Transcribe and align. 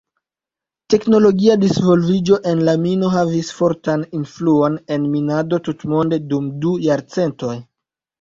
Teknologia 0.91 1.57
disvolviĝo 1.63 2.37
en 2.51 2.63
la 2.69 2.73
mino 2.85 3.09
havis 3.15 3.51
fortan 3.57 4.05
influon 4.21 4.79
en 4.97 5.05
minado 5.17 5.61
tutmonde 5.69 6.19
dum 6.33 6.49
du 6.65 6.73
jarcentoj. 6.87 7.53